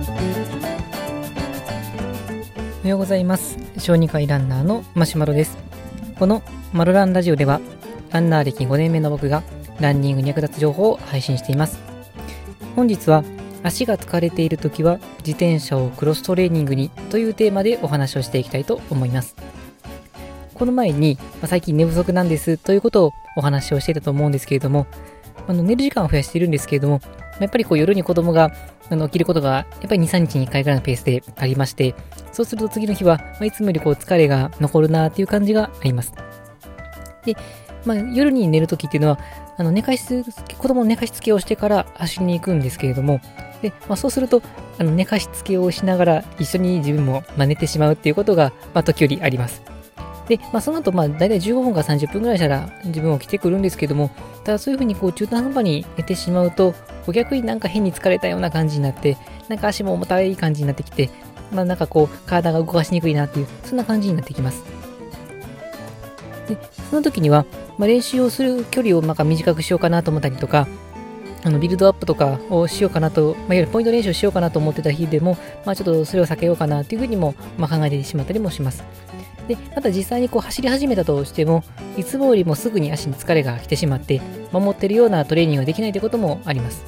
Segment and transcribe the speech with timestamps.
[0.00, 0.02] お
[2.82, 3.58] はようございます。
[3.78, 5.58] 小児科医ランナーのマシュマロです。
[6.18, 6.42] この
[6.72, 7.60] マロランラジオでは
[8.10, 9.42] ランナー歴5年目の僕が
[9.78, 11.78] ランニングに役立つ情報を配信しています。
[12.74, 13.24] 本日は
[13.62, 19.36] 足が疲れている時は自転車をクロストレーニングにというテーマでお話をしていきたいと思います。
[20.54, 24.86] この前に、まあ、最近寝不足なんですということをお話をしていたと思うんですけれども、
[25.46, 27.02] あの寝る時間を増やしているんですけれども、
[27.40, 28.50] やっぱりこう夜に子供が
[28.90, 31.94] あの起きることがやっぱり2、3日に1回ぐらいのペースでありまして、
[32.32, 36.12] そうすると次の日は、まあ、いつもよりこう疲れが残るなっていう感じがあります。
[37.24, 37.36] で、
[37.84, 39.18] まあ、夜に寝るときっていうのは、
[39.56, 40.24] あの寝かしつ
[40.56, 43.20] 子供の寝かしつけをしてから走りに行くんですけれども、
[43.62, 44.42] でまあ、そうすると
[44.78, 49.62] あの寝かしつけをしながら一緒に自分も、ま寝てしまうっていうことが、まあ、時折あります。
[50.30, 54.10] で、まあ、その後、まあ、大体15分から30分ぐらいしたら自分起きてくるんですけども、
[54.44, 56.72] ただそういうふうにこう中途半端に寝てしまうと、
[57.12, 59.16] 逆になんか変に疲れたような感じになって、
[59.48, 61.10] なんか足も重たい感じになってきて、
[61.52, 64.62] まあなんかこう体が動かしにくいなっていう、そんな感じになってきます。
[66.46, 66.56] で、
[66.90, 67.44] その時には、
[67.76, 70.68] まあ、練習をする距離をなんか短くしようかなと思ったりとか、
[71.42, 78.84] あのビルドアップとかをしようかなと、まあ、いわゆるポイント練習をしようかなと思ってた日でも、まあ、ちょっとそれを避けようかなっていうふうにも、まあ、考えてしまったりもします。
[79.50, 81.64] で、また実際にこう走り始めたとしても、
[81.96, 84.20] いつもよりもすぐに足に疲れが来てしまって、
[84.52, 86.84] 守ってるようなトレーニングができないということもあります。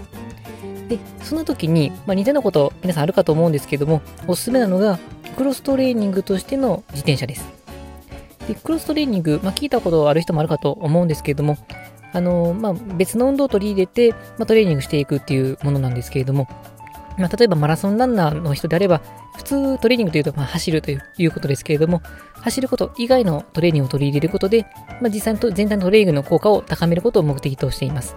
[0.89, 5.01] で、その時に、まあ、似たようなこと皆さんあるかと思うんですけども、おすすめなのが、
[5.37, 7.45] クロストレーニングとしての自転車です。
[8.47, 11.59] で、クロストレーニング、まあ、聞いたことある人もあるかと思うんですけれども、
[12.15, 16.47] あのまあ、別の運動を取り入れて、まあ、トレーニングしていくっていうものなんですけれども、
[17.19, 19.03] まあ、例えばマラソンランナーの人であれば、
[19.37, 22.03] 普通トレーニングというと、まあ、走るということですけれども、
[22.41, 24.67] 走ること以外のトレーニングを取り入れることで、
[25.01, 28.17] まあ、実際の全体のトレーニングの効果を高めることを目的としています。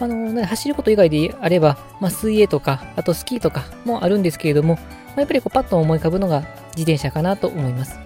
[0.00, 4.80] あの、走ること以外であれば、まあ、水泳とか、あとスキーとかもあるんですけれども、ま
[5.18, 6.40] あ、やっぱりこうパッと思い浮かぶのが
[6.76, 7.98] 自転車かなと思います。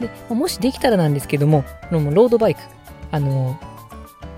[0.00, 2.60] で、もしできたらなんですけども、ロードバイク、
[3.12, 3.58] あの、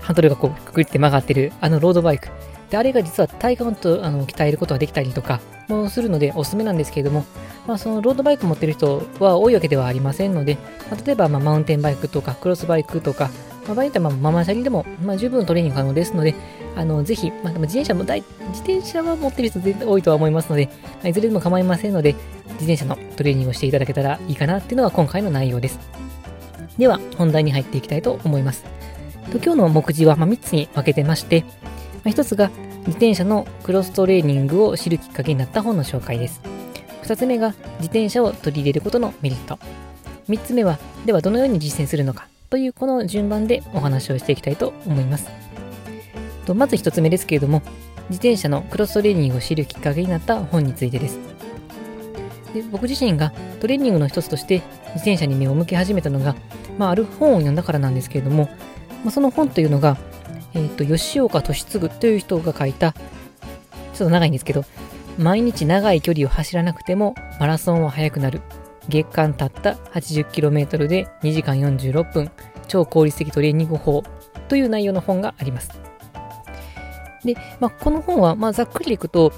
[0.01, 2.29] ハンドルがこうくくって曲がってる、あのロードバイク、
[2.69, 7.25] で、あれが実は体幹とあの鍛えることができたりとかもするのでおすすめなんですけれども、
[7.65, 10.57] まあ、そのロードバイク持ってる人は多いわけではありませんので、
[10.89, 13.29] まあ、例えばまマウンテンバイクとかクロスバイクとか、
[13.65, 16.35] まあ、場合によってはママチャリでも、ま、十分トレーニング可能ですので、
[16.75, 20.69] あのぜひ、まあ、自転車も大、自転車は持ってる人全然多いとは思いますので、
[21.03, 22.13] まいずれでも構いませんので、
[22.59, 25.79] 自転車のトレーニングをしていただけたらいいかなっていうのが今回の内容です。
[26.77, 28.63] では、本題に入っていきたいと思います。
[29.43, 31.43] 今日の目次はま3つに分けてまして、
[32.07, 36.41] ま1つが自転車のクロストレーニングを知るきっかけになった本の紹介です。
[37.03, 39.59] 2つ目が自転車を取り入れることのメリット。
[40.29, 45.29] 3つ目は、ではどのように実践するのかというこの順番でお話をしていきたいと思います。
[46.45, 47.61] とまず1つ目ですけれども、
[48.09, 51.19] 自転車のクロストレーニングを知るきっかけになった本についてです。
[52.53, 54.61] で僕自身がトレーニングの一つとして
[54.93, 56.37] 自転車に目を向け始めたのが、
[56.77, 58.49] まあ、ある本を読んだからなんですけれども、
[59.03, 59.97] まあ、その本というのが
[60.57, 62.99] えっ、ー、と、吉岡俊次という人が書いた、ちょ
[63.93, 64.65] っと長いんですけど、
[65.19, 68.41] 毎日長い距離を走らなくてもマラソンは速くなる。
[68.89, 72.31] 月間たった 80km で2時間46分、
[72.67, 74.03] 超効率的トレーニング法
[74.47, 75.69] という内容の本があります。
[77.23, 79.33] で、まあ、この本は、まあ、ざっくりいくと、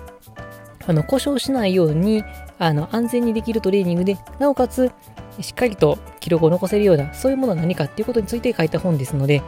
[0.88, 2.24] あの故障しないように
[2.58, 4.92] あの安全にできるトレーニングで、なおかつ
[5.42, 9.42] しっかりと記録を残せるような、そういうものは何かっていうことについて書いた本ですので、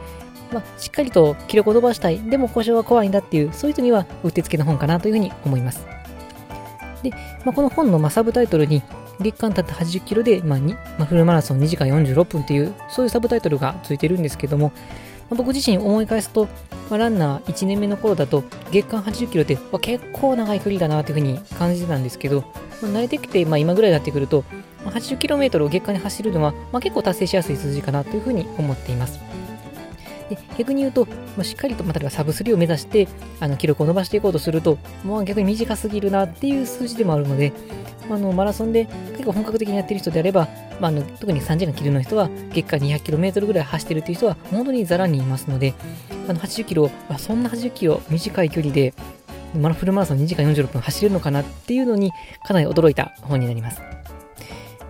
[0.52, 5.84] まあ、しっかりと記録を伸ばしたい、でも故障は怖いんだっていう、そういう人にはうってつけの本かなというふうに思います。
[7.02, 7.10] で、
[7.44, 8.82] まあ、この本のまサブタイトルに、
[9.20, 14.72] 月間たった80キロで、まあまあ、フルマラソン2時間46分っていう、そういうサブタイトルがついてるんですけども、
[15.30, 16.48] まあ、僕自身思い返すと、
[16.90, 22.42] まあ、ランナー1年目の頃だと、月間80キロって、まあ、結構長い距離だなというふうに感じてたんですけど、
[22.82, 24.44] まあ、慣れてきて、まあ、今ぐらいになってくると、
[24.84, 29.20] 80km を月間に走るのは、まあ、結構達成しやすい数字かなというふうに思っています。
[30.34, 31.06] で逆に言うと、
[31.36, 33.08] ま、しっかりと、ま、例えばサブ3を目指して
[33.40, 37.52] あの記録を伸ばしていこうとすると、まあ、逆に短すぎるなっていう数字でもあるので、
[38.10, 40.48] あのマラソンで結構本格的にやってる人であれば、
[40.80, 45.74] まあ、あの特に3時間切るの人は月間 200km ぐらい走ってるっていう人は本当にざらにいますので、
[46.28, 48.94] あの80キロ、あそんな80キロ短い距離で、
[49.58, 52.10] マラフルマラソン2時間46分走れるのかなっていうのに
[52.46, 53.80] かなり驚いた本になります。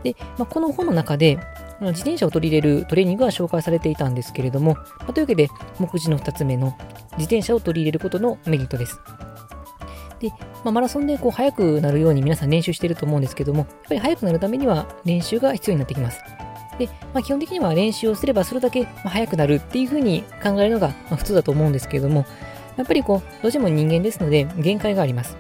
[0.05, 1.39] で、まあ、この本の中で、
[1.91, 4.77] 自転車を取り入れるトレーニングが紹介されていたんですけれども、
[5.07, 5.49] ま、というわけで、
[5.79, 6.77] 目次の2つ目の
[7.13, 9.01] 自転車を取り入れることのメリットです。
[10.21, 10.31] で、
[10.65, 16.23] まあ、マラソンでこう速くなるように皆さん練習していると思うんですけども、やっぱり速くなるためには練習が必要になってきます。
[16.79, 22.25] で、まあ、基本的には練習をすればそれだけ速くなるっていうふうに考えるのが普通だと思うんですけれども、
[22.77, 25.37] やっぱりこう、どうしても人間ですので限界があります。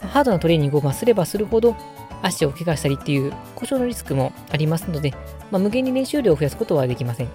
[0.00, 1.76] ハードなトレーニングをすればするほど
[2.22, 5.12] 足を怪我したりっていう故障のリスクもありますので、
[5.50, 7.26] まあ、無限に練習量を増やすことはできません。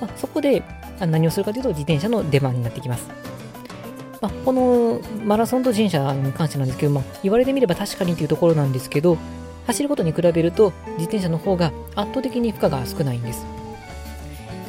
[0.00, 0.62] まあ、そこで
[1.00, 3.08] 何をするかというと自転車の出番になってきます。
[4.20, 9.16] まあ、このマラソンと自転車に関してなんですけど、まあ、言われてみれば確かにというところなんですけど、
[9.66, 13.59] 走ることに比べると自転車の方が圧倒的に負荷が少ないんです。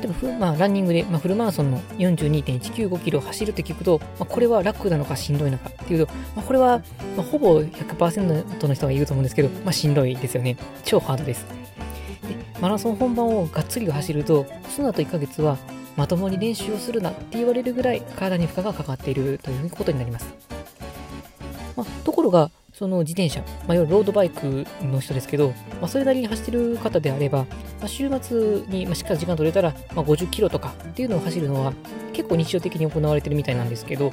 [0.02, 6.82] 例えば、まあ、ランニングで、まあ、フルマラソンの42.195キロ走るって聞くと、まあ、これは楽なのかしんどいのかっていうと、まあ、これは、
[7.16, 10.58] まあ、ほぼ100%の人が言うと思うんですけど、まあ、しんどいですよね。
[10.84, 11.46] 超ハードです。
[11.46, 15.58] でマラソン本番をがっつり走ると、その後1ヶ月は
[15.98, 20.34] まともに練習をするなって言われるぐらい体に負荷がかかっているということになります。
[21.76, 22.52] まあ、ところが、
[22.82, 27.48] その自転車、まあ、いわゆるロードバイクの人ですけど、まあ、それなりに走ってる方であれば、ま
[27.84, 31.74] あ、週末に、ましっかり時間取れたら、ま50キロとかっていうのを走るのは
[32.12, 34.12] 結構日常的に行われてるみたいなんですけど、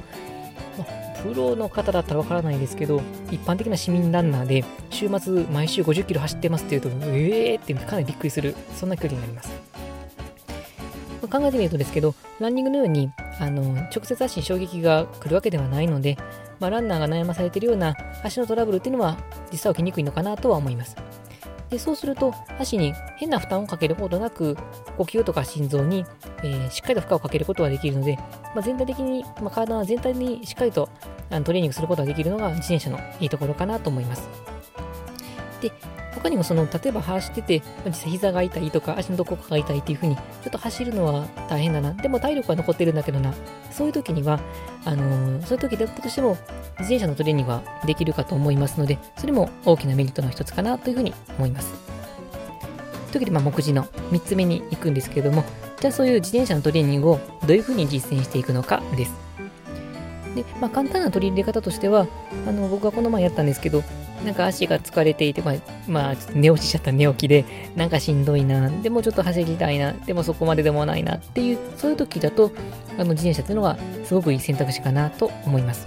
[0.77, 0.85] ま
[1.23, 3.01] プロの方だったらわからないですけど、
[3.31, 9.49] 一般的な市民ランナーで週末毎週50キロ走ってますっていうと、えーってかなりびっくりする、そんな距離になります。
[11.23, 13.11] まあ考えてみるとですけど、ランニングのように
[13.41, 16.19] あの直接足に衝撃が来るわけではないので、
[16.61, 19.17] まあ、ランナーが悩まされているような足のトラブルっていうのは
[19.53, 20.97] 実際起きにくいのかなとは思います。
[21.71, 24.57] でそうすると足に変な負担をかけることなく
[24.97, 26.07] 呼吸とか心臓に、
[26.43, 28.17] えー、しっかりと負荷をかけることができるので、
[28.55, 30.89] まあ、全体的に、まあ、体全体にしっかりと
[31.31, 34.27] あのトレーニングすることができるのが自転車のいいところかなと思います。
[35.61, 35.71] で、
[36.19, 41.93] 他にもその、例えば走ってて、実際膝が痛いとか足のどこかが痛いっていう風に、ちょっと走るのは大変だな。
[41.95, 43.33] でも体力は残ってるんだけどな。
[43.71, 44.41] そういう時には、
[44.85, 46.37] あのー、そういう時だったとしても、
[46.79, 51.73] 自転車のトレーニングはできるかと思いますので、それも大きなメリットの一つかなというふうに思います。
[53.11, 55.45] というわけで、まあ、目次の3つ目に行くんですけれども、
[55.81, 59.13] じゃあそういう自転車のトレーニングをどういうふうに実践していくのかです。
[60.35, 62.07] で、まあ、簡単な取り入れ方としては、
[62.47, 63.83] あの僕がこの前やったんですけど、
[64.25, 65.55] なんか足が疲れていて、まあ、
[65.87, 67.45] まあ、寝落ちしちゃった寝起きで、
[67.77, 72.51] なんかしんどいな、でもちょっと走りたいな、でもそこまででもないなっていう、そういう時だと、
[72.99, 75.87] あの自転車っていうのがすごくいい選択肢かなと思います。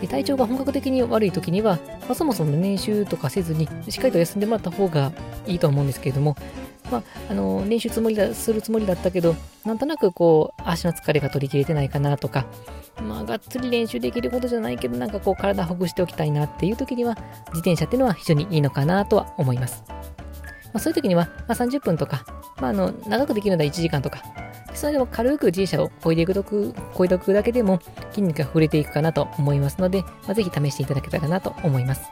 [0.00, 5.12] で体調が本格的に悪い時には、まあ、そもそも練習とかせずに、しっかりと休んでもらった方が
[5.46, 6.36] いいと思うんですけれども、
[6.90, 9.34] まあ、あの練習つもりだするつもりだったけど、
[9.64, 12.46] なんとなくこう、足の疲れが取り切れてないかなとか、
[13.02, 17.14] まあ、がっつり練習できることじゃないけど、なんかこう、体ほぐしておきたいなっていう時には、
[17.48, 19.84] 自転車っていうのは非常にいいのかなとは思います。
[19.88, 19.94] ま
[20.74, 22.24] あ、そういう時には、まあ、30分とか、
[22.60, 24.22] まあ、あの、長くできるのは1時間とか、
[24.74, 27.80] それでも軽く自転車をこいでいくとく、こいでおくだけでも
[28.10, 32.02] 筋肉が触れていくかなと思いますので、まあ、ぜひ試していただけたらなと思います。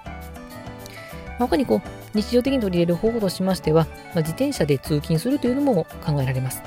[1.38, 6.62] 他にこう、日常的に取り入れる方法としましては、まあ、自転車で通勤するというのも考えられます。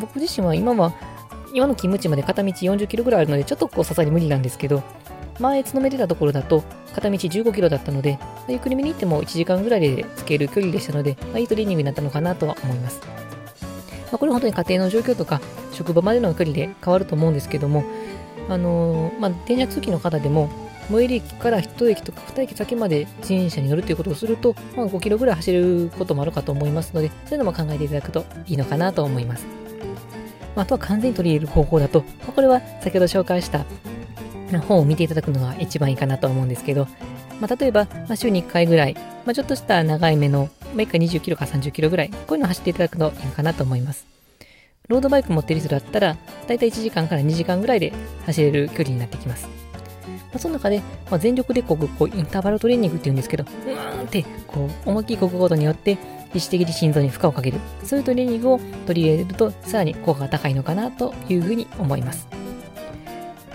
[0.00, 0.92] 僕自身は今は
[1.54, 4.82] 今の勤務地まで片道40キロぐらいあるので、ちょっとこうさすがに無理なんですけど、
[5.38, 6.62] 前勤めてたところだと
[6.94, 8.18] 片道15キロだったので、
[8.48, 13.00] ゆっくりめに行っても1時間ぐらいで着ける距離でしたので、まあ、いいトレーニングになったのかなとは思います。
[14.10, 15.40] まあ、これ本当に家庭の状況とか
[15.72, 17.84] 職場までの距離で変わると思うんですけども、
[18.48, 20.50] あのー、まあ、電車通勤の方でも、
[20.90, 29.46] 最寄り駅から1駅とか2駅先まで自転車に乗るということをすると、まあ、5キロぐらい走ることもあるかと思いますので、そういうのも考えていただくといいのかなと思います。
[30.56, 32.02] あとは完全に取り入れる方法だと、
[32.34, 33.64] これは先ほど紹介した
[34.60, 36.86] 本を見ていただくのが一番いいかなと思うんですけど、
[37.40, 44.06] まあ、例えば、ま、週に1回ぐらい、ま、ちょっとした長い目の、ま、1回20キロか30キロぐらい、こういうのを走っていただくといいかなと思います。
[44.88, 46.16] ロードバイク持ってる人だったら、
[46.46, 47.92] だいたい1時間から2時間ぐらいで
[48.26, 49.48] 走れる距離になってきます。
[50.32, 50.80] まあ、その中で、
[51.10, 55.98] まあ、全力でこうこうインターバルトレーニングって言うんですけど、うーんってこう思いっきりこぐことによって、
[56.34, 62.28] 意識的に心臓に負荷をかける、そういうトレーニングを取り入れると、さらに効果が高いのかなというふうに思います。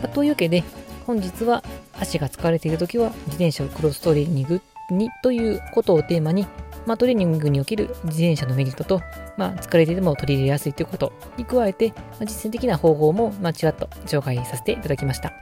[0.02, 0.64] ま、というわけで、
[1.06, 1.64] 本日は
[2.00, 6.46] 足が疲れているときは自転車をクロストレーニングにということをテーマに、
[6.86, 9.02] まあ、トレーニングにおける自転車のメリットと、
[9.38, 15.34] まあ、疲れていても取り入れやすいということに加えて、まあ、実践的な方法も、まあ、ちらっと紹介させていただきました。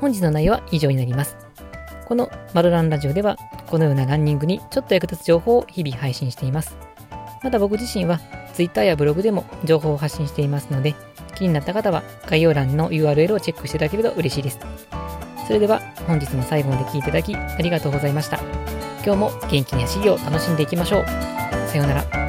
[0.00, 1.36] 本日の内容は以上になります。
[2.06, 3.36] このマルランラジオでは
[3.72, 6.76] このようなランニングにちょっと役立つ情報を日々配信しています。
[7.42, 8.20] また僕自身は
[8.52, 10.94] Twitter やブログでも情報を発信していますので、
[11.34, 14.58] 気になった方は概要欄の URL をチェックしていただけると嬉しいです。
[15.46, 18.40] それでは本日も最後まで聴いていただきありがとうございました。
[19.06, 21.06] 今日も元気に走りを楽しんでいきましょう。
[21.66, 22.21] さようなら。